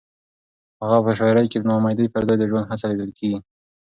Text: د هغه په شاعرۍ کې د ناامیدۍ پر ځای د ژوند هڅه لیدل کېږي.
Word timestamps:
د 0.77 0.79
هغه 0.83 0.99
په 1.05 1.11
شاعرۍ 1.17 1.45
کې 1.51 1.57
د 1.59 1.65
ناامیدۍ 1.69 2.07
پر 2.13 2.23
ځای 2.27 2.37
د 2.39 2.43
ژوند 2.49 2.69
هڅه 2.71 2.85
لیدل 2.91 3.11
کېږي. 3.17 3.39